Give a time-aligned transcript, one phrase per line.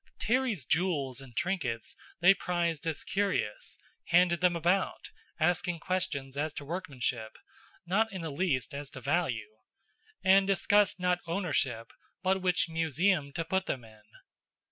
[0.19, 6.65] Terry's jewels and trinkets they prized as curios; handed them about, asking questions as to
[6.65, 7.37] workmanship,
[7.85, 9.57] not in the least as to value;
[10.23, 11.93] and discussed not ownership,
[12.23, 14.01] but which museum to put them in.